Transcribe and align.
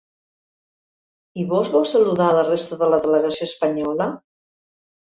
I 1.43 1.45
vós 1.53 1.69
vau 1.75 1.85
saludar 1.91 2.31
la 2.39 2.49
resta 2.51 2.81
de 2.83 2.91
la 2.95 3.03
delegació 3.07 3.51
espanyola? 3.53 4.15